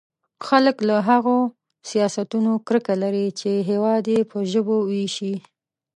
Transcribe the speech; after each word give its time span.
خلک 0.47 0.77
له 0.89 0.95
هغو 1.09 1.37
سیاستونو 1.89 2.51
کرکه 2.67 2.93
لري 3.03 3.27
چې 3.39 3.51
هېواد 3.69 4.03
يې 4.13 4.19
په 4.31 4.37
ژبو 4.51 4.77
وېشي. 4.89 5.33